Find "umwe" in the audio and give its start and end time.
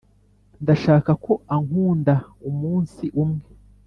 3.23-3.45